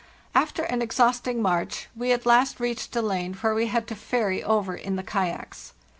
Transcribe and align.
After 0.33 0.63
an 0.63 0.81
exhausting 0.81 1.43
march 1.43 1.87
we 1.95 2.11
at 2.11 2.25
last 2.25 2.59
reached 2.59 2.95
a 2.95 3.03
lane 3.03 3.35
where 3.35 3.53
we 3.53 3.67
had 3.67 3.85
to 3.89 3.93
ferry 3.95 4.43
over 4.43 4.73
in 4.73 4.95
the 4.95 5.03
kayaks. 5.03 5.73